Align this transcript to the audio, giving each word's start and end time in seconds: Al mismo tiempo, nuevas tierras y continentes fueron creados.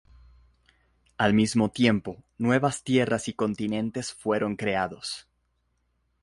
Al 1.19 1.35
mismo 1.35 1.69
tiempo, 1.69 2.23
nuevas 2.39 2.81
tierras 2.83 3.27
y 3.27 3.33
continentes 3.33 4.11
fueron 4.11 4.55
creados. 4.55 5.27